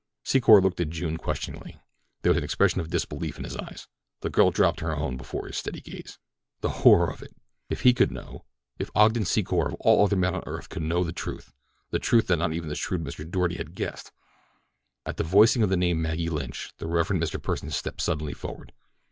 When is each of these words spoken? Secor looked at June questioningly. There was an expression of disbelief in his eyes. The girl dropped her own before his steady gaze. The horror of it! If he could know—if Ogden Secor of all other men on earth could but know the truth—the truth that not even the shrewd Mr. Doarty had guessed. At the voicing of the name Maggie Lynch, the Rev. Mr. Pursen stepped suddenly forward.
Secor 0.25 0.63
looked 0.63 0.79
at 0.81 0.89
June 0.89 1.17
questioningly. 1.17 1.77
There 2.23 2.31
was 2.31 2.37
an 2.37 2.43
expression 2.43 2.81
of 2.81 2.89
disbelief 2.89 3.37
in 3.37 3.43
his 3.43 3.55
eyes. 3.55 3.87
The 4.21 4.31
girl 4.31 4.49
dropped 4.49 4.79
her 4.79 4.95
own 4.95 5.15
before 5.15 5.45
his 5.45 5.57
steady 5.57 5.79
gaze. 5.79 6.17
The 6.61 6.69
horror 6.81 7.11
of 7.11 7.21
it! 7.21 7.35
If 7.69 7.81
he 7.81 7.93
could 7.93 8.11
know—if 8.11 8.89
Ogden 8.95 9.25
Secor 9.25 9.67
of 9.67 9.75
all 9.75 10.03
other 10.03 10.15
men 10.15 10.33
on 10.33 10.41
earth 10.47 10.69
could 10.69 10.81
but 10.81 10.87
know 10.87 11.03
the 11.03 11.13
truth—the 11.13 11.99
truth 11.99 12.25
that 12.25 12.37
not 12.39 12.51
even 12.51 12.67
the 12.69 12.73
shrewd 12.75 13.03
Mr. 13.03 13.29
Doarty 13.29 13.57
had 13.57 13.75
guessed. 13.75 14.11
At 15.05 15.17
the 15.17 15.23
voicing 15.23 15.61
of 15.61 15.69
the 15.69 15.77
name 15.77 16.01
Maggie 16.01 16.29
Lynch, 16.31 16.71
the 16.79 16.87
Rev. 16.87 17.09
Mr. 17.09 17.39
Pursen 17.39 17.69
stepped 17.69 18.01
suddenly 18.01 18.33
forward. 18.33 18.73